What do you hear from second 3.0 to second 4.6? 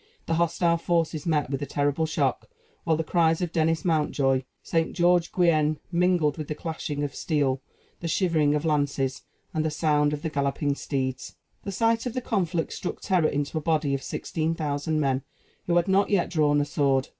cries of "Denis Mountjoye!"